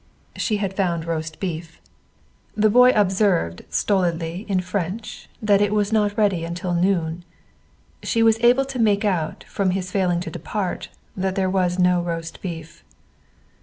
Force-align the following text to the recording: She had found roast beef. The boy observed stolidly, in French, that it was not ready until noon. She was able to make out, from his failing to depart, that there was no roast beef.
She 0.35 0.57
had 0.57 0.75
found 0.75 1.05
roast 1.05 1.39
beef. 1.39 1.79
The 2.55 2.71
boy 2.71 2.89
observed 2.89 3.61
stolidly, 3.69 4.47
in 4.49 4.59
French, 4.61 5.29
that 5.43 5.61
it 5.61 5.71
was 5.71 5.93
not 5.93 6.17
ready 6.17 6.43
until 6.43 6.73
noon. 6.73 7.23
She 8.01 8.23
was 8.23 8.39
able 8.39 8.65
to 8.65 8.79
make 8.79 9.05
out, 9.05 9.43
from 9.43 9.69
his 9.77 9.91
failing 9.91 10.19
to 10.21 10.31
depart, 10.31 10.89
that 11.15 11.35
there 11.35 11.51
was 11.51 11.77
no 11.77 12.01
roast 12.01 12.41
beef. 12.41 12.83